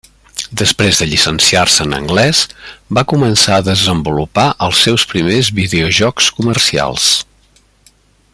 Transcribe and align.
Després 0.59 1.01
de 1.01 1.07
llicenciar-se 1.09 1.85
en 1.89 1.93
anglès, 1.97 2.41
va 2.99 3.03
començar 3.13 3.59
a 3.59 3.67
desenvolupar 3.69 4.47
els 4.69 4.83
seus 4.87 5.07
primers 5.15 5.53
videojocs 5.61 6.33
comercials. 6.41 7.11